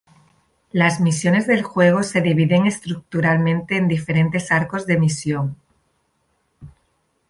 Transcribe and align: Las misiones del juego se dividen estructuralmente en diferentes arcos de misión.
Las 0.71 0.99
misiones 0.99 1.45
del 1.45 1.61
juego 1.61 2.01
se 2.01 2.21
dividen 2.21 2.65
estructuralmente 2.65 3.77
en 3.77 3.87
diferentes 3.87 4.51
arcos 4.51 4.87
de 4.87 4.97
misión. 4.97 5.57